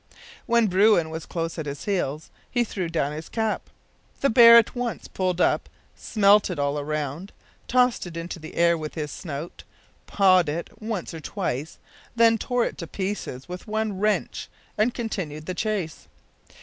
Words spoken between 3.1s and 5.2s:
his cap. The bear at once